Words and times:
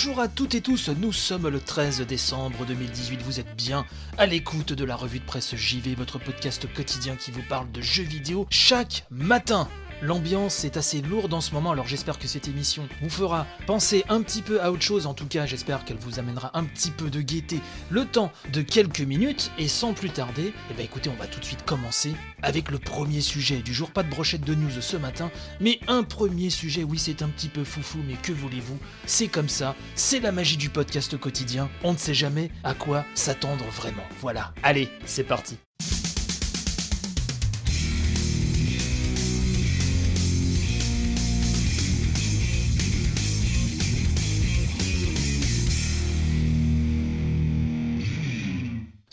Bonjour 0.00 0.20
à 0.20 0.28
toutes 0.28 0.54
et 0.54 0.60
tous, 0.60 0.90
nous 0.90 1.12
sommes 1.12 1.48
le 1.48 1.58
13 1.58 2.02
décembre 2.02 2.64
2018, 2.64 3.20
vous 3.20 3.40
êtes 3.40 3.56
bien 3.56 3.84
à 4.16 4.26
l'écoute 4.26 4.72
de 4.72 4.84
la 4.84 4.94
revue 4.94 5.18
de 5.18 5.24
presse 5.24 5.56
JV, 5.56 5.96
votre 5.96 6.20
podcast 6.20 6.72
quotidien 6.72 7.16
qui 7.16 7.32
vous 7.32 7.42
parle 7.48 7.68
de 7.72 7.80
jeux 7.80 8.04
vidéo 8.04 8.46
chaque 8.48 9.04
matin. 9.10 9.68
L'ambiance 10.00 10.64
est 10.64 10.76
assez 10.76 11.02
lourde 11.02 11.34
en 11.34 11.40
ce 11.40 11.52
moment, 11.52 11.72
alors 11.72 11.88
j'espère 11.88 12.20
que 12.20 12.28
cette 12.28 12.46
émission 12.46 12.88
vous 13.02 13.10
fera 13.10 13.46
penser 13.66 14.04
un 14.08 14.22
petit 14.22 14.42
peu 14.42 14.62
à 14.62 14.70
autre 14.70 14.82
chose. 14.82 15.06
En 15.06 15.14
tout 15.14 15.26
cas, 15.26 15.44
j'espère 15.44 15.84
qu'elle 15.84 15.96
vous 15.96 16.20
amènera 16.20 16.56
un 16.56 16.64
petit 16.64 16.92
peu 16.92 17.10
de 17.10 17.20
gaieté 17.20 17.60
le 17.90 18.04
temps 18.04 18.30
de 18.52 18.62
quelques 18.62 19.00
minutes. 19.00 19.50
Et 19.58 19.66
sans 19.66 19.94
plus 19.94 20.10
tarder, 20.10 20.52
eh 20.70 20.74
ben 20.74 20.84
écoutez, 20.84 21.10
on 21.10 21.20
va 21.20 21.26
tout 21.26 21.40
de 21.40 21.44
suite 21.44 21.64
commencer 21.64 22.14
avec 22.42 22.70
le 22.70 22.78
premier 22.78 23.20
sujet 23.20 23.56
du 23.56 23.74
jour. 23.74 23.90
Pas 23.90 24.04
de 24.04 24.10
brochette 24.10 24.42
de 24.42 24.54
news 24.54 24.80
ce 24.80 24.96
matin, 24.96 25.32
mais 25.60 25.80
un 25.88 26.04
premier 26.04 26.50
sujet. 26.50 26.84
Oui, 26.84 26.98
c'est 26.98 27.22
un 27.22 27.28
petit 27.28 27.48
peu 27.48 27.64
foufou, 27.64 27.98
mais 28.06 28.14
que 28.14 28.32
voulez-vous? 28.32 28.78
C'est 29.04 29.28
comme 29.28 29.48
ça, 29.48 29.74
c'est 29.96 30.20
la 30.20 30.30
magie 30.30 30.56
du 30.56 30.70
podcast 30.70 31.18
quotidien. 31.18 31.68
On 31.82 31.92
ne 31.92 31.98
sait 31.98 32.14
jamais 32.14 32.52
à 32.62 32.74
quoi 32.74 33.04
s'attendre 33.14 33.64
vraiment. 33.76 34.04
Voilà, 34.20 34.52
allez, 34.62 34.88
c'est 35.06 35.24
parti. 35.24 35.58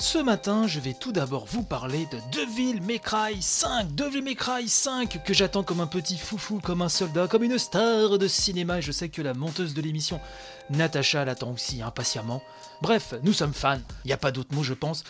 Ce 0.05 0.19
matin, 0.19 0.67
je 0.67 0.79
vais 0.79 0.93
tout 0.93 1.11
d'abord 1.11 1.47
vous 1.47 1.63
parler 1.63 2.07
de 2.11 2.19
Devil 2.31 2.79
May 2.81 2.99
Cry 2.99 3.41
5. 3.41 3.95
Devil 3.95 4.21
May 4.21 4.35
Cry 4.35 4.69
5 4.69 5.23
que 5.23 5.33
j'attends 5.33 5.63
comme 5.63 5.79
un 5.79 5.87
petit 5.87 6.15
foufou, 6.15 6.59
comme 6.59 6.83
un 6.83 6.89
soldat, 6.89 7.27
comme 7.27 7.43
une 7.43 7.57
star 7.57 8.19
de 8.19 8.27
cinéma. 8.27 8.81
Je 8.81 8.91
sais 8.91 9.09
que 9.09 9.23
la 9.23 9.33
monteuse 9.33 9.73
de 9.73 9.81
l'émission, 9.81 10.21
Natacha, 10.69 11.25
l'attend 11.25 11.51
aussi 11.51 11.81
impatiemment. 11.81 12.43
Bref, 12.83 13.15
nous 13.23 13.33
sommes 13.33 13.55
fans. 13.55 13.79
Il 14.03 14.09
n'y 14.09 14.13
a 14.13 14.17
pas 14.17 14.31
d'autre 14.31 14.53
mot, 14.53 14.61
je 14.61 14.75
pense. 14.75 15.03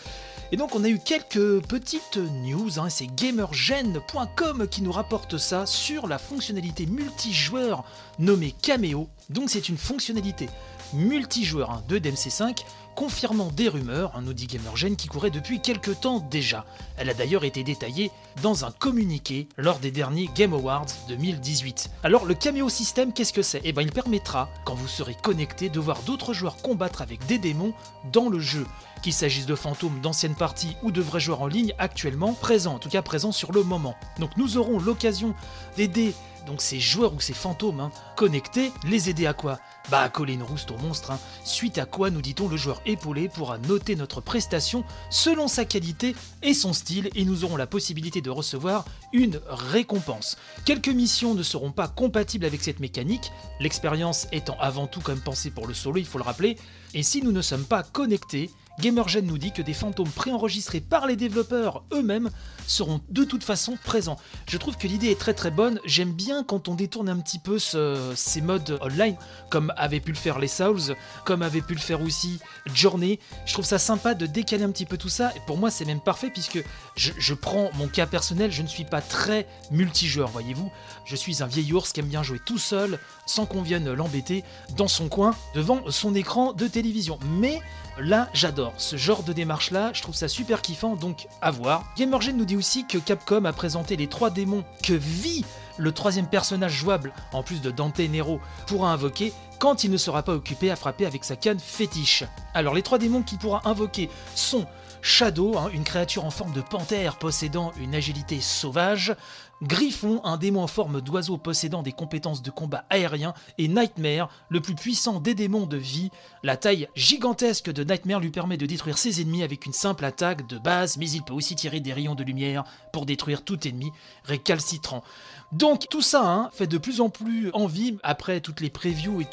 Et 0.53 0.57
donc, 0.57 0.75
on 0.75 0.83
a 0.85 0.89
eu 0.89 0.99
quelques 0.99 1.61
petites 1.67 2.17
news. 2.17 2.79
Hein. 2.79 2.89
C'est 2.89 3.13
gamergen.com 3.13 4.65
qui 4.69 4.81
nous 4.81 4.93
rapporte 4.93 5.37
ça 5.37 5.65
sur 5.65 6.07
la 6.07 6.17
fonctionnalité 6.17 6.85
multijoueur 6.85 7.83
nommée 8.17 8.55
Cameo. 8.61 9.09
Donc, 9.29 9.49
c'est 9.49 9.67
une 9.67 9.77
fonctionnalité 9.77 10.47
multijoueur 10.93 11.71
hein, 11.71 11.83
de 11.87 11.97
DMC5 11.97 12.63
confirmant 12.95 13.51
des 13.51 13.67
rumeurs, 13.67 14.15
un 14.15 14.25
Audi 14.25 14.47
Gamergen 14.47 14.95
qui 14.95 15.07
courait 15.07 15.29
depuis 15.29 15.59
quelques 15.59 15.99
temps 15.99 16.25
déjà. 16.31 16.65
Elle 16.97 17.09
a 17.09 17.13
d'ailleurs 17.13 17.43
été 17.43 17.63
détaillée 17.63 18.09
dans 18.41 18.65
un 18.65 18.71
communiqué 18.71 19.47
lors 19.57 19.79
des 19.79 19.91
derniers 19.91 20.29
Game 20.33 20.53
Awards 20.53 20.87
2018. 21.09 21.91
Alors 22.03 22.25
le 22.25 22.33
Cameo 22.33 22.69
System, 22.69 23.11
qu'est-ce 23.13 23.33
que 23.33 23.41
c'est? 23.41 23.61
Eh 23.63 23.73
bien 23.73 23.83
il 23.83 23.91
permettra, 23.91 24.49
quand 24.63 24.75
vous 24.75 24.87
serez 24.87 25.15
connecté, 25.21 25.69
de 25.69 25.79
voir 25.79 26.01
d'autres 26.03 26.33
joueurs 26.33 26.57
combattre 26.57 27.01
avec 27.01 27.25
des 27.25 27.37
démons 27.37 27.73
dans 28.11 28.29
le 28.29 28.39
jeu. 28.39 28.65
Qu'il 29.05 29.13
s'agisse 29.13 29.45
de 29.45 29.53
fantômes 29.53 30.01
d'anciennes 30.01 30.33
parties 30.33 30.77
ou 30.81 30.89
de 30.89 30.99
vrais 30.99 31.19
joueurs 31.19 31.43
en 31.43 31.45
ligne 31.45 31.75
actuellement 31.77 32.33
présents, 32.33 32.73
en 32.73 32.79
tout 32.79 32.89
cas 32.89 33.03
présents 33.03 33.31
sur 33.31 33.51
le 33.51 33.61
moment. 33.61 33.93
Donc 34.17 34.35
nous 34.35 34.57
aurons 34.57 34.79
l'occasion 34.79 35.35
d'aider 35.77 36.15
donc 36.47 36.59
ces 36.59 36.79
joueurs 36.79 37.13
ou 37.13 37.19
ces 37.19 37.35
fantômes 37.35 37.81
hein, 37.81 37.91
connectés, 38.15 38.71
les 38.83 39.11
aider 39.11 39.27
à 39.27 39.33
quoi? 39.33 39.59
Bah 39.91 40.01
à 40.01 40.09
coller 40.09 40.33
une 40.33 40.41
rouste 40.41 40.71
au 40.71 40.77
monstre, 40.77 41.11
hein. 41.11 41.19
suite 41.43 41.77
à 41.77 41.85
quoi 41.85 42.09
nous 42.09 42.23
dit-on 42.23 42.47
le 42.47 42.57
joueur 42.57 42.81
épaulé 42.87 43.29
pourra 43.29 43.59
noter 43.59 43.95
notre 43.95 44.21
prestation 44.21 44.83
selon 45.11 45.47
sa 45.47 45.65
qualité 45.65 46.15
et 46.41 46.55
son 46.55 46.73
style 46.73 47.11
et 47.13 47.25
nous 47.25 47.43
aurons 47.43 47.57
la 47.57 47.67
possibilité 47.67 48.21
de 48.21 48.31
recevoir 48.31 48.85
une 49.13 49.39
récompense. 49.47 50.35
Quelques 50.65 50.87
missions 50.87 51.35
ne 51.35 51.43
seront 51.43 51.71
pas 51.71 51.87
compatibles 51.87 52.45
avec 52.45 52.63
cette 52.63 52.79
mécanique, 52.79 53.31
l'expérience 53.59 54.25
étant 54.31 54.57
avant 54.59 54.87
tout 54.87 55.01
comme 55.01 55.21
pensée 55.21 55.51
pour 55.51 55.67
le 55.67 55.75
solo, 55.75 55.97
il 55.97 56.07
faut 56.07 56.17
le 56.17 56.23
rappeler, 56.23 56.57
et 56.95 57.03
si 57.03 57.21
nous 57.21 57.31
ne 57.31 57.43
sommes 57.43 57.65
pas 57.65 57.83
connectés, 57.83 58.49
Gamergen 58.79 59.25
nous 59.25 59.37
dit 59.37 59.51
que 59.51 59.61
des 59.61 59.73
fantômes 59.73 60.09
préenregistrés 60.09 60.81
par 60.81 61.07
les 61.07 61.15
développeurs 61.15 61.83
eux-mêmes 61.93 62.29
seront 62.67 62.99
de 63.09 63.23
toute 63.23 63.43
façon 63.43 63.77
présents. 63.83 64.17
Je 64.47 64.57
trouve 64.57 64.75
que 64.77 64.87
l'idée 64.87 65.11
est 65.11 65.19
très 65.19 65.33
très 65.33 65.51
bonne. 65.51 65.79
J'aime 65.85 66.11
bien 66.11 66.43
quand 66.43 66.67
on 66.67 66.75
détourne 66.75 67.07
un 67.09 67.17
petit 67.17 67.39
peu 67.39 67.59
ce- 67.59 68.13
ces 68.15 68.41
modes 68.41 68.77
online, 68.81 69.15
comme 69.49 69.71
avaient 69.77 69.99
pu 69.99 70.11
le 70.11 70.17
faire 70.17 70.39
les 70.39 70.47
Souls, 70.47 70.95
comme 71.25 71.41
avait 71.41 71.61
pu 71.61 71.73
le 71.73 71.79
faire 71.79 72.01
aussi 72.01 72.39
Journey. 72.73 73.19
Je 73.45 73.53
trouve 73.53 73.65
ça 73.65 73.77
sympa 73.77 74.13
de 74.13 74.25
décaler 74.25 74.63
un 74.63 74.71
petit 74.71 74.85
peu 74.85 74.97
tout 74.97 75.09
ça. 75.09 75.31
Et 75.35 75.39
pour 75.45 75.57
moi, 75.57 75.69
c'est 75.71 75.85
même 75.85 76.01
parfait 76.01 76.29
puisque 76.31 76.63
je 76.95 77.33
prends 77.33 77.69
mon 77.75 77.87
cas 77.87 78.07
personnel. 78.07 78.51
Je 78.51 78.61
ne 78.61 78.67
suis 78.67 78.85
pas 78.85 79.01
très 79.01 79.47
multijoueur, 79.71 80.29
voyez-vous. 80.29 80.71
Je 81.05 81.15
suis 81.15 81.43
un 81.43 81.47
vieil 81.47 81.71
ours 81.73 81.91
qui 81.93 81.99
aime 81.99 82.07
bien 82.07 82.23
jouer 82.23 82.39
tout 82.45 82.57
seul, 82.57 82.99
sans 83.25 83.45
qu'on 83.45 83.61
vienne 83.61 83.91
l'embêter, 83.93 84.43
dans 84.75 84.87
son 84.87 85.07
coin, 85.07 85.35
devant 85.53 85.81
son 85.91 86.15
écran 86.15 86.51
de 86.53 86.67
télévision. 86.67 87.19
Mais 87.39 87.61
Là, 87.97 88.27
j'adore 88.33 88.64
ce 88.77 88.95
genre 88.95 89.23
de 89.23 89.33
démarche-là, 89.33 89.91
je 89.93 90.01
trouve 90.01 90.15
ça 90.15 90.27
super 90.27 90.61
kiffant, 90.61 90.95
donc 90.95 91.27
à 91.41 91.51
voir. 91.51 91.83
Gamergen 91.97 92.37
nous 92.37 92.45
dit 92.45 92.57
aussi 92.57 92.85
que 92.85 92.97
Capcom 92.97 93.45
a 93.45 93.53
présenté 93.53 93.95
les 93.95 94.07
trois 94.07 94.29
démons 94.29 94.63
que 94.83 94.93
vit 94.93 95.45
le 95.77 95.91
troisième 95.91 96.27
personnage 96.27 96.73
jouable, 96.73 97.13
en 97.33 97.43
plus 97.43 97.61
de 97.61 97.71
Dante 97.71 97.99
Nero, 97.99 98.39
pourra 98.67 98.91
invoquer 98.93 99.33
quand 99.59 99.83
il 99.83 99.91
ne 99.91 99.97
sera 99.97 100.23
pas 100.23 100.33
occupé 100.33 100.71
à 100.71 100.75
frapper 100.75 101.05
avec 101.05 101.23
sa 101.23 101.35
canne 101.35 101.59
fétiche. 101.59 102.23
Alors 102.53 102.73
les 102.73 102.81
trois 102.81 102.97
démons 102.97 103.23
qu'il 103.23 103.37
pourra 103.37 103.61
invoquer 103.65 104.09
sont 104.35 104.65
Shadow, 105.05 105.55
hein, 105.55 105.69
une 105.71 105.83
créature 105.83 106.25
en 106.25 106.31
forme 106.31 106.51
de 106.51 106.61
panthère 106.61 107.19
possédant 107.19 107.71
une 107.79 107.93
agilité 107.93 108.41
sauvage, 108.41 109.15
Griffon, 109.61 110.19
un 110.23 110.35
démon 110.35 110.63
en 110.63 110.67
forme 110.67 110.99
d'oiseau 110.99 111.37
possédant 111.37 111.83
des 111.83 111.91
compétences 111.91 112.41
de 112.41 112.49
combat 112.49 112.85
aérien, 112.89 113.35
et 113.59 113.67
Nightmare, 113.67 114.29
le 114.49 114.61
plus 114.61 114.73
puissant 114.73 115.19
des 115.19 115.35
démons 115.35 115.67
de 115.67 115.77
vie. 115.77 116.09
La 116.41 116.57
taille 116.57 116.89
gigantesque 116.95 117.71
de 117.71 117.83
Nightmare 117.83 118.19
lui 118.19 118.31
permet 118.31 118.57
de 118.57 118.65
détruire 118.65 118.97
ses 118.97 119.21
ennemis 119.21 119.43
avec 119.43 119.67
une 119.67 119.73
simple 119.73 120.05
attaque 120.05 120.47
de 120.47 120.57
base, 120.57 120.97
mais 120.97 121.09
il 121.11 121.21
peut 121.21 121.35
aussi 121.35 121.55
tirer 121.55 121.81
des 121.81 121.93
rayons 121.93 122.15
de 122.15 122.23
lumière 122.23 122.63
pour 122.91 123.05
détruire 123.05 123.43
tout 123.43 123.67
ennemi 123.67 123.91
récalcitrant. 124.23 125.03
Donc 125.51 125.87
tout 125.87 126.01
ça 126.01 126.25
hein, 126.25 126.49
fait 126.51 126.67
de 126.67 126.79
plus 126.79 126.99
en 126.99 127.09
plus 127.09 127.51
envie 127.53 127.99
après 128.01 128.41
toutes 128.41 128.59
les 128.59 128.71
previews 128.71 129.21
et 129.21 129.27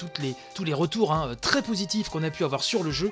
tous 0.54 0.64
les 0.64 0.74
retours 0.74 1.14
hein, 1.14 1.34
très 1.40 1.62
positifs 1.62 2.10
qu'on 2.10 2.22
a 2.22 2.30
pu 2.30 2.44
avoir 2.44 2.62
sur 2.62 2.84
le 2.84 2.90
jeu 2.90 3.10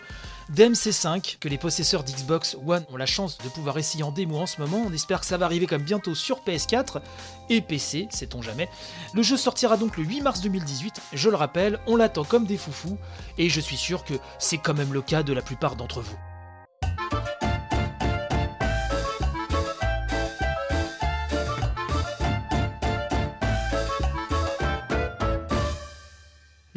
d'MC5 0.55 1.39
que 1.39 1.49
les 1.49 1.59
possesseurs 1.59 2.03
d'Xbox 2.03 2.57
One 2.67 2.85
ont 2.91 2.97
la 2.97 3.07
chance 3.07 3.39
de 3.39 3.49
pouvoir 3.49 3.79
essayer 3.79 4.03
en 4.03 4.13
démo 4.13 4.37
en 4.37 4.47
ce 4.47 4.61
moment. 4.61 4.83
On 4.87 4.93
espère 4.93 5.21
que 5.21 5.27
ça 5.27 5.37
va 5.37 5.47
arriver 5.47 5.67
comme 5.67 5.83
bientôt 5.83 6.15
sur 6.15 6.41
PS4 6.41 7.01
et 7.49 7.61
PC, 7.61 8.09
sait-on 8.11 8.43
jamais. 8.43 8.69
Le 9.15 9.23
jeu 9.23 9.37
sortira 9.37 9.77
donc 9.77 9.97
le 9.97 10.05
8 10.05 10.21
mars 10.23 10.41
2018, 10.41 11.01
je 11.13 11.31
le 11.31 11.37
rappelle, 11.37 11.79
on 11.87 11.97
l'attend 11.97 12.25
comme 12.25 12.47
des 12.47 12.57
foufous 12.57 12.99
et 13.39 13.49
je 13.49 13.61
suis 13.61 13.77
sûr 13.77 14.05
que 14.05 14.15
c'est 14.39 14.59
quand 14.59 14.75
même 14.75 14.93
le 14.93 15.03
cas 15.03 15.23
de 15.23 15.33
la 15.33 15.43
plupart 15.43 15.77
d'entre 15.77 16.01
vous. 16.01 16.17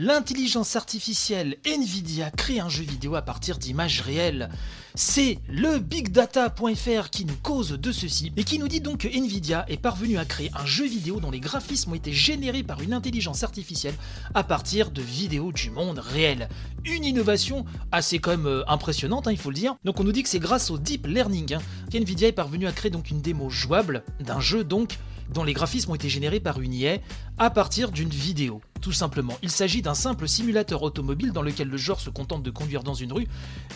L'intelligence 0.05 0.75
artificielle 0.75 1.55
Nvidia 1.65 2.29
crée 2.29 2.59
un 2.59 2.67
jeu 2.67 2.83
vidéo 2.83 3.15
à 3.15 3.21
partir 3.21 3.57
d'images 3.57 4.01
réelles. 4.01 4.49
C'est 4.95 5.39
le 5.47 5.79
bigdata.fr 5.79 7.09
qui 7.09 7.23
nous 7.23 7.37
cause 7.37 7.69
de 7.69 7.91
ceci 7.93 8.33
et 8.35 8.43
qui 8.43 8.59
nous 8.59 8.67
dit 8.67 8.81
donc 8.81 8.97
que 8.97 9.07
Nvidia 9.07 9.63
est 9.69 9.77
parvenu 9.77 10.17
à 10.17 10.25
créer 10.25 10.51
un 10.55 10.65
jeu 10.65 10.85
vidéo 10.85 11.21
dont 11.21 11.31
les 11.31 11.39
graphismes 11.39 11.91
ont 11.91 11.95
été 11.95 12.11
générés 12.11 12.63
par 12.63 12.81
une 12.81 12.91
intelligence 12.91 13.43
artificielle 13.43 13.95
à 14.33 14.43
partir 14.43 14.91
de 14.91 15.01
vidéos 15.01 15.53
du 15.53 15.69
monde 15.69 15.99
réel. 15.99 16.49
Une 16.83 17.05
innovation 17.05 17.63
assez 17.93 18.19
quand 18.19 18.31
même 18.31 18.45
euh, 18.45 18.63
impressionnante, 18.67 19.29
hein, 19.29 19.31
il 19.31 19.37
faut 19.37 19.51
le 19.51 19.55
dire. 19.55 19.77
Donc 19.85 20.01
on 20.01 20.03
nous 20.03 20.11
dit 20.11 20.23
que 20.23 20.29
c'est 20.29 20.37
grâce 20.37 20.69
au 20.69 20.77
deep 20.77 21.07
learning 21.07 21.53
hein, 21.53 21.61
qu'Nvidia 21.89 22.27
est 22.27 22.33
parvenu 22.33 22.67
à 22.67 22.73
créer 22.73 22.91
donc 22.91 23.09
une 23.09 23.21
démo 23.21 23.49
jouable 23.49 24.03
d'un 24.19 24.41
jeu 24.41 24.65
donc 24.65 24.97
dont 25.33 25.45
les 25.45 25.53
graphismes 25.53 25.91
ont 25.91 25.95
été 25.95 26.09
générés 26.09 26.41
par 26.41 26.59
une 26.59 26.73
IA 26.73 26.97
à 27.37 27.49
partir 27.49 27.89
d'une 27.89 28.09
vidéo. 28.09 28.59
Tout 28.83 28.91
simplement. 28.91 29.37
Il 29.41 29.49
s'agit 29.49 29.81
d'un 29.81 29.93
simple 29.93 30.27
simulateur 30.27 30.83
automobile 30.83 31.31
dans 31.31 31.41
lequel 31.41 31.69
le 31.69 31.77
joueur 31.77 32.01
se 32.01 32.09
contente 32.09 32.43
de 32.43 32.51
conduire 32.51 32.83
dans 32.83 32.93
une 32.93 33.13
rue, 33.13 33.27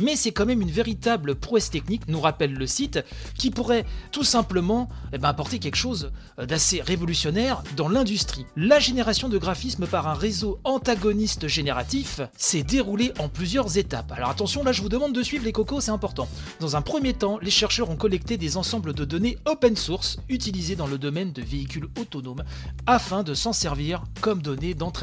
mais 0.02 0.18
c'est 0.18 0.34
quand 0.34 0.46
même 0.46 0.62
une 0.62 0.70
véritable 0.70 1.36
prouesse 1.36 1.70
technique, 1.70 2.10
nous 2.10 2.20
rappelle 2.20 2.54
le 2.54 2.68
site, 2.68 3.00
qui 3.38 3.50
pourrait 3.50 3.86
tout 4.12 4.26
simplement 4.26 4.90
eh 5.14 5.18
ben, 5.18 5.30
apporter 5.30 5.60
quelque 5.60 5.78
chose 5.78 6.12
d'assez 6.38 6.82
révolutionnaire 6.82 7.64
dans 7.78 7.88
l'industrie. 7.88 8.46
La 8.58 8.80
génération 8.80 9.30
de 9.30 9.38
graphismes 9.38 9.88
par 9.88 10.08
un 10.08 10.14
réseau 10.14 10.60
antagoniste 10.66 11.48
génératif 11.48 12.20
s'est 12.36 12.64
déroulée 12.64 13.14
en 13.18 13.30
plusieurs 13.30 13.78
étapes. 13.78 14.12
Alors 14.12 14.30
attention, 14.30 14.62
là 14.62 14.74
je 14.74 14.82
vous 14.82 14.90
demande 14.90 15.14
de 15.14 15.24
suivre 15.24 15.46
les 15.46 15.54
cocos, 15.54 15.80
c'est 15.80 15.92
important. 15.92 16.28
Dans 16.60 16.76
un 16.76 16.82
premier 16.82 17.14
temps, 17.14 17.40
les 17.42 17.50
chercheurs 17.50 17.90
ont 17.90 17.96
collecté 17.96 18.36
des 18.36 18.58
ensembles 18.58 18.94
de 18.94 19.06
données 19.06 19.38
open 19.46 19.78
source 19.78 20.18
utilisées 20.28 20.76
dans 20.76 20.88
le 20.88 20.98
domaine 20.98 21.32
de 21.32 21.42
véhicules 21.42 21.88
autonomes 21.98 22.44
afin 22.86 23.24
de 23.24 23.34
s'en 23.34 23.54
servir 23.54 24.04
comme 24.20 24.42
données 24.42 24.74
d'entraînement 24.74 24.97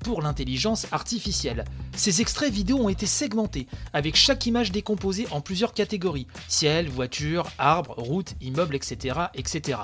pour 0.00 0.22
l'intelligence 0.22 0.86
artificielle. 0.92 1.64
Ces 1.96 2.20
extraits 2.20 2.52
vidéo 2.52 2.78
ont 2.78 2.88
été 2.88 3.06
segmentés, 3.06 3.66
avec 3.92 4.16
chaque 4.16 4.46
image 4.46 4.72
décomposée 4.72 5.26
en 5.30 5.40
plusieurs 5.40 5.74
catégories 5.74 6.26
ciel, 6.48 6.88
voiture, 6.88 7.46
arbre, 7.58 7.94
route, 7.96 8.34
immeuble, 8.40 8.74
etc. 8.74 9.16
etc. 9.34 9.78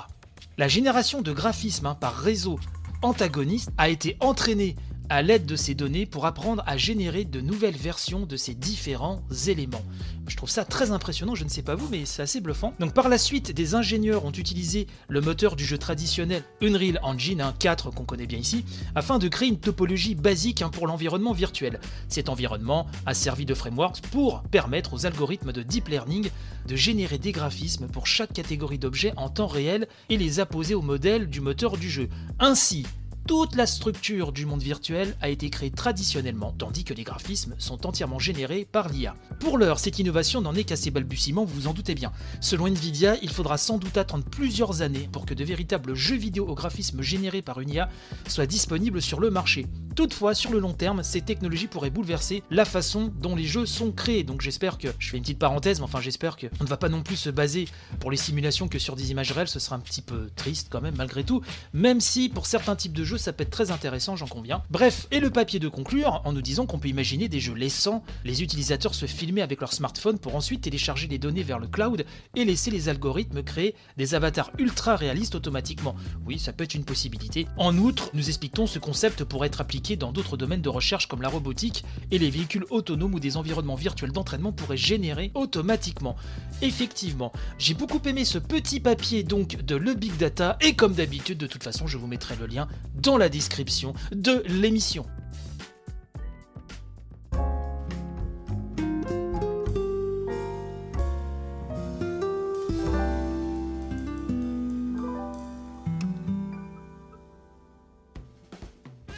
La 0.57 0.67
génération 0.67 1.21
de 1.21 1.31
graphismes 1.31 1.87
hein, 1.87 1.95
par 1.95 2.15
réseau 2.15 2.59
antagoniste 3.01 3.71
a 3.77 3.89
été 3.89 4.17
entraînée 4.19 4.75
à 5.11 5.21
l'aide 5.21 5.45
de 5.45 5.57
ces 5.57 5.75
données 5.75 6.05
pour 6.05 6.25
apprendre 6.25 6.63
à 6.65 6.77
générer 6.77 7.25
de 7.25 7.41
nouvelles 7.41 7.75
versions 7.75 8.25
de 8.25 8.37
ces 8.37 8.53
différents 8.53 9.21
éléments. 9.47 9.83
Je 10.25 10.37
trouve 10.37 10.49
ça 10.49 10.63
très 10.63 10.91
impressionnant, 10.91 11.35
je 11.35 11.43
ne 11.43 11.49
sais 11.49 11.63
pas 11.63 11.75
vous, 11.75 11.89
mais 11.91 12.05
c'est 12.05 12.21
assez 12.21 12.39
bluffant. 12.39 12.73
Donc 12.79 12.93
par 12.93 13.09
la 13.09 13.17
suite, 13.17 13.51
des 13.51 13.75
ingénieurs 13.75 14.23
ont 14.23 14.31
utilisé 14.31 14.87
le 15.09 15.19
moteur 15.19 15.57
du 15.57 15.65
jeu 15.65 15.77
traditionnel 15.77 16.43
Unreal 16.61 16.97
Engine 17.03 17.43
4 17.59 17.91
qu'on 17.91 18.05
connaît 18.05 18.25
bien 18.25 18.39
ici, 18.39 18.63
afin 18.95 19.19
de 19.19 19.27
créer 19.27 19.49
une 19.49 19.59
topologie 19.59 20.15
basique 20.15 20.61
hein, 20.61 20.69
pour 20.69 20.87
l'environnement 20.87 21.33
virtuel. 21.33 21.81
Cet 22.07 22.29
environnement 22.29 22.87
a 23.05 23.13
servi 23.13 23.45
de 23.45 23.53
framework 23.53 23.99
pour 24.11 24.43
permettre 24.43 24.93
aux 24.93 25.05
algorithmes 25.05 25.51
de 25.51 25.61
deep 25.61 25.89
learning 25.89 26.29
de 26.69 26.75
générer 26.77 27.17
des 27.17 27.33
graphismes 27.33 27.87
pour 27.87 28.07
chaque 28.07 28.31
catégorie 28.31 28.79
d'objets 28.79 29.11
en 29.17 29.27
temps 29.27 29.47
réel 29.47 29.89
et 30.07 30.15
les 30.15 30.39
apposer 30.39 30.73
au 30.73 30.81
modèle 30.81 31.27
du 31.27 31.41
moteur 31.41 31.75
du 31.75 31.89
jeu. 31.89 32.07
Ainsi, 32.39 32.85
toute 33.31 33.55
la 33.55 33.65
structure 33.65 34.33
du 34.33 34.45
monde 34.45 34.61
virtuel 34.61 35.15
a 35.21 35.29
été 35.29 35.49
créée 35.49 35.71
traditionnellement, 35.71 36.53
tandis 36.57 36.83
que 36.83 36.93
les 36.93 37.05
graphismes 37.05 37.55
sont 37.59 37.87
entièrement 37.87 38.19
générés 38.19 38.67
par 38.69 38.89
l'IA. 38.89 39.15
Pour 39.39 39.57
l'heure, 39.57 39.79
cette 39.79 39.99
innovation 39.99 40.41
n'en 40.41 40.53
est 40.53 40.65
qu'à 40.65 40.75
ses 40.75 40.91
balbutiements, 40.91 41.45
vous 41.45 41.61
vous 41.61 41.67
en 41.67 41.73
doutez 41.73 41.95
bien. 41.95 42.11
Selon 42.41 42.67
Nvidia, 42.67 43.15
il 43.21 43.29
faudra 43.29 43.57
sans 43.57 43.77
doute 43.77 43.95
attendre 43.95 44.25
plusieurs 44.25 44.81
années 44.81 45.07
pour 45.13 45.25
que 45.25 45.33
de 45.33 45.45
véritables 45.45 45.95
jeux 45.95 46.17
vidéo 46.17 46.45
au 46.45 46.55
graphisme 46.55 47.01
générés 47.01 47.41
par 47.41 47.61
une 47.61 47.69
IA 47.69 47.89
soient 48.27 48.47
disponibles 48.47 49.01
sur 49.01 49.21
le 49.21 49.31
marché. 49.31 49.65
Toutefois, 49.95 50.33
sur 50.33 50.51
le 50.51 50.59
long 50.59 50.73
terme, 50.73 51.01
ces 51.01 51.21
technologies 51.21 51.67
pourraient 51.67 51.89
bouleverser 51.89 52.43
la 52.49 52.65
façon 52.65 53.13
dont 53.21 53.37
les 53.37 53.45
jeux 53.45 53.65
sont 53.65 53.93
créés. 53.93 54.25
Donc 54.25 54.41
j'espère 54.41 54.77
que, 54.77 54.89
je 54.99 55.09
fais 55.09 55.17
une 55.17 55.23
petite 55.23 55.39
parenthèse, 55.39 55.79
mais 55.79 55.85
enfin 55.85 56.01
j'espère 56.01 56.35
qu'on 56.35 56.63
ne 56.63 56.69
va 56.69 56.77
pas 56.77 56.89
non 56.89 57.01
plus 57.01 57.15
se 57.15 57.29
baser 57.29 57.69
pour 58.01 58.11
les 58.11 58.17
simulations 58.17 58.67
que 58.67 58.79
sur 58.79 58.97
des 58.97 59.11
images 59.11 59.31
réelles, 59.31 59.47
ce 59.47 59.59
sera 59.59 59.77
un 59.77 59.79
petit 59.79 60.01
peu 60.01 60.29
triste 60.35 60.67
quand 60.69 60.81
même 60.81 60.95
malgré 60.97 61.23
tout, 61.23 61.41
même 61.73 62.01
si 62.01 62.27
pour 62.27 62.45
certains 62.45 62.75
types 62.75 62.93
de 62.93 63.05
jeux 63.05 63.20
ça 63.21 63.33
peut 63.33 63.43
être 63.43 63.51
très 63.51 63.71
intéressant, 63.71 64.15
j'en 64.15 64.27
conviens. 64.27 64.63
Bref, 64.69 65.07
et 65.11 65.19
le 65.19 65.29
papier 65.29 65.59
de 65.59 65.67
conclure 65.67 66.21
en 66.25 66.33
nous 66.33 66.41
disant 66.41 66.65
qu'on 66.65 66.79
peut 66.79 66.89
imaginer 66.89 67.29
des 67.29 67.39
jeux 67.39 67.53
laissant 67.53 68.03
les 68.25 68.43
utilisateurs 68.43 68.95
se 68.95 69.05
filmer 69.05 69.41
avec 69.41 69.61
leur 69.61 69.73
smartphone 69.73 70.19
pour 70.19 70.35
ensuite 70.35 70.61
télécharger 70.61 71.07
les 71.07 71.17
données 71.17 71.43
vers 71.43 71.59
le 71.59 71.67
cloud 71.67 72.05
et 72.35 72.45
laisser 72.45 72.71
les 72.71 72.89
algorithmes 72.89 73.43
créer 73.43 73.75
des 73.97 74.15
avatars 74.15 74.51
ultra 74.57 74.95
réalistes 74.95 75.35
automatiquement. 75.35 75.95
Oui, 76.25 76.39
ça 76.39 76.53
peut 76.53 76.63
être 76.63 76.75
une 76.75 76.83
possibilité. 76.83 77.47
En 77.57 77.77
outre, 77.77 78.09
nous 78.13 78.27
expliquons 78.27 78.67
ce 78.67 78.79
concept 78.79 79.23
pourrait 79.23 79.47
être 79.47 79.61
appliqué 79.61 79.95
dans 79.95 80.11
d'autres 80.11 80.37
domaines 80.37 80.61
de 80.61 80.69
recherche 80.69 81.07
comme 81.07 81.21
la 81.21 81.29
robotique 81.29 81.85
et 82.09 82.17
les 82.17 82.29
véhicules 82.29 82.65
autonomes 82.69 83.13
ou 83.13 83.19
des 83.19 83.37
environnements 83.37 83.75
virtuels 83.75 84.11
d'entraînement 84.11 84.51
pourraient 84.51 84.77
générer 84.77 85.31
automatiquement. 85.35 86.15
Effectivement, 86.61 87.31
j'ai 87.57 87.73
beaucoup 87.73 88.01
aimé 88.05 88.25
ce 88.25 88.37
petit 88.37 88.79
papier 88.79 89.23
donc 89.23 89.61
de 89.63 89.75
le 89.75 89.93
Big 89.93 90.15
Data 90.17 90.57
et 90.61 90.73
comme 90.73 90.93
d'habitude, 90.93 91.37
de 91.37 91.47
toute 91.47 91.63
façon, 91.63 91.87
je 91.87 91.97
vous 91.97 92.07
mettrai 92.07 92.35
le 92.35 92.47
lien 92.47 92.67
dans 93.01 93.17
la 93.17 93.29
description 93.29 93.93
de 94.11 94.43
l'émission. 94.47 95.05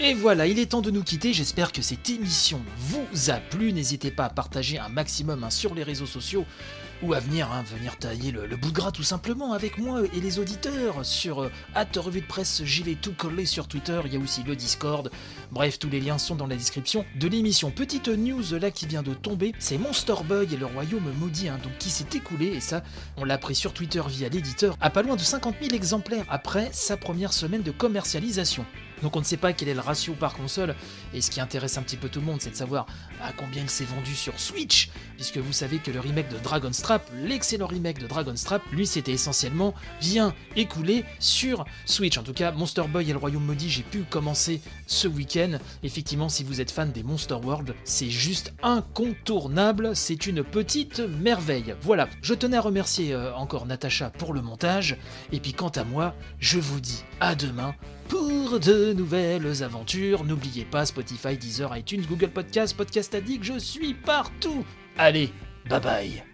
Et 0.06 0.14
voilà, 0.14 0.48
il 0.48 0.60
est 0.60 0.66
temps 0.66 0.82
de 0.82 0.92
nous 0.92 1.02
quitter. 1.02 1.32
J'espère 1.32 1.72
que 1.72 1.82
cette 1.82 2.10
émission 2.10 2.62
vous 2.78 3.32
a 3.32 3.36
plu. 3.36 3.72
N'hésitez 3.72 4.12
pas 4.12 4.26
à 4.26 4.30
partager 4.30 4.78
un 4.78 4.90
maximum 4.90 5.46
hein, 5.46 5.50
sur 5.50 5.74
les 5.74 5.84
réseaux 5.84 6.06
sociaux 6.06 6.46
ou 7.04 7.14
à 7.14 7.22
venir, 7.22 7.50
hein, 7.54 7.64
venir 7.74 7.96
tailler 7.98 8.32
le, 8.32 8.58
bout 8.58 8.68
de 8.68 8.74
gras 8.74 8.92
tout 8.92 9.04
simplement 9.04 9.54
avec 9.54 9.78
moi 9.78 10.02
et 10.14 10.20
les 10.20 10.40
auditeurs 10.40 11.06
sur 11.06 11.44
euh, 11.44 11.50
revue 11.96 12.20
de 12.20 12.26
presse 12.26 12.62
vais 12.62 12.96
tout 12.96 13.14
collé 13.14 13.46
sur 13.46 13.70
Twitter. 13.70 14.02
Il 14.04 14.14
y 14.14 14.18
a 14.18 14.20
aussi 14.20 14.44
le 14.44 14.58
Discord. 14.58 15.10
Bref, 15.54 15.80
tous 15.80 15.90
les 15.90 16.02
liens 16.02 16.18
sont 16.18 16.36
dans 16.36 16.48
la 16.48 16.58
description 16.58 17.06
de 17.18 17.30
l'émission. 17.30 17.72
Petite 17.72 18.10
news 18.10 18.44
là 18.60 18.72
qui 18.72 18.88
vient 18.88 19.04
de 19.04 19.14
tomber, 19.14 19.54
c'est 19.58 19.78
Monster 19.78 20.16
Boy 20.28 20.54
et 20.54 20.58
le 20.58 20.66
royaume 20.66 21.14
maudit, 21.18 21.48
hein, 21.48 21.60
donc 21.64 21.78
qui 21.80 21.90
s'est 21.90 22.08
écoulé 22.14 22.48
et 22.48 22.60
ça, 22.60 22.84
on 23.16 23.24
l'a 23.24 23.38
pris 23.38 23.56
sur 23.56 23.72
Twitter 23.72 24.02
via 24.10 24.28
l'éditeur 24.28 24.76
à 24.82 24.90
pas 24.90 25.02
loin 25.02 25.16
de 25.16 25.22
50 25.22 25.56
000 25.62 25.74
exemplaires 25.74 26.26
après 26.28 26.68
sa 26.74 26.98
première 26.98 27.32
semaine 27.32 27.62
de 27.62 27.72
commercialisation. 27.72 28.66
Donc 29.02 29.16
on 29.16 29.20
ne 29.20 29.26
sait 29.26 29.38
pas 29.38 29.54
quel 29.54 29.68
est 29.68 29.74
le 29.74 29.80
ratio 29.80 30.14
par 30.14 30.34
console, 30.34 30.76
et 31.14 31.22
ce 31.22 31.32
qui 31.32 31.42
intéresse 31.42 31.78
un 31.78 31.82
petit 31.82 31.98
peu 31.98 32.10
tout 32.10 32.20
le 32.20 32.26
monde, 32.26 32.42
c'est 32.42 32.52
de 32.52 32.56
savoir 32.56 32.86
à 33.22 33.34
combien 33.34 33.62
il 33.62 33.70
s'est 33.70 33.86
vendu 33.86 34.16
sur 34.16 34.40
Switch, 34.40 34.90
puisque 35.16 35.38
vous 35.38 35.54
savez 35.54 35.80
que 35.80 35.92
le 35.92 36.00
remake 36.00 36.30
de 36.30 36.38
Dragonstrap, 36.38 37.10
l'excellent 37.24 37.68
remake 37.68 38.00
de 38.00 38.08
Dragonstrap, 38.08 38.62
lui 38.72 38.88
c'était 38.88 39.12
essentiellement 39.12 39.74
bien 40.00 40.34
écoulé 40.56 41.06
sur 41.20 41.66
Switch. 41.86 42.18
En 42.18 42.24
tout 42.24 42.34
cas, 42.34 42.52
Monster 42.52 42.84
Boy 42.88 43.10
et 43.10 43.14
le 43.14 43.20
Royaume 43.20 43.46
Maudit, 43.46 43.70
j'ai 43.70 43.84
pu 43.84 44.04
commencer 44.10 44.62
ce 44.88 45.08
week-end. 45.08 45.58
Effectivement, 45.84 46.30
si 46.30 46.44
vous 46.44 46.62
êtes 46.62 46.72
fan 46.72 46.92
des 46.92 47.04
Monster 47.04 47.36
World, 47.36 47.76
c'est 47.84 48.10
juste 48.10 48.54
incontournable, 48.62 49.96
c'est 49.96 50.26
une 50.26 50.44
petite 50.44 51.00
merveille. 51.00 51.76
Voilà, 51.82 52.08
je 52.22 52.34
tenais 52.34 52.58
à 52.58 52.62
remercier 52.62 53.14
euh, 53.14 53.34
encore 53.36 53.66
Natacha 53.66 54.10
pour 54.12 54.34
le 54.34 54.42
montage, 54.42 54.98
et 55.32 55.40
puis 55.40 55.54
quant 55.54 55.70
à 55.70 55.84
moi, 55.84 56.16
je 56.40 56.60
vous 56.60 56.80
dis 56.80 57.04
à 57.20 57.36
demain 57.36 57.76
pour 58.08 58.60
de 58.60 58.94
nouvelles 58.94 59.64
aventures. 59.64 60.24
N'oubliez 60.24 60.66
pas 60.66 60.86
Spotify, 60.86 61.38
Deezer, 61.38 61.76
iTunes, 61.78 62.04
Google 62.08 62.30
Podcast, 62.30 62.76
Podcast 62.76 63.16
Addict, 63.16 63.44
je 63.44 63.60
suis 63.60 63.94
partout. 63.94 64.66
Allez, 64.98 65.32
bye 65.70 65.80
bye. 65.80 66.33